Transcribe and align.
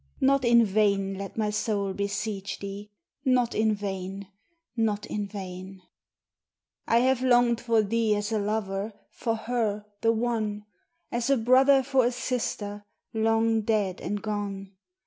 Not 0.19 0.43
in 0.43 0.65
vain 0.65 1.13
let 1.15 1.37
my 1.37 1.51
soul 1.51 1.93
beseech 1.93 2.57
thee! 2.57 2.89
Not 3.23 3.53
in 3.53 3.75
vain! 3.75 4.29
not 4.75 5.05
in 5.05 5.27
vain! 5.27 5.75
II 5.75 5.81
I 6.87 6.97
have 7.01 7.21
longed 7.21 7.61
for 7.61 7.83
thee 7.83 8.15
as 8.15 8.31
a 8.31 8.39
lover 8.39 8.93
For 9.11 9.35
her, 9.35 9.85
the 10.01 10.11
one; 10.11 10.65
As 11.11 11.29
a 11.29 11.37
brother 11.37 11.83
for 11.83 12.03
a 12.03 12.11
sister 12.11 12.83
Long 13.13 13.61
dead 13.61 14.01
and 14.01 14.23
gone. 14.23 14.71